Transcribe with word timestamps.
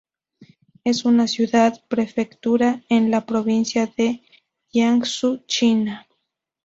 Es 0.83 1.05
una 1.05 1.27
ciudad-prefectura 1.27 2.83
en 2.89 3.11
la 3.11 3.27
provincia 3.27 3.85
de 3.85 4.23
Jiangsu, 4.71 5.43
China. 5.45 6.07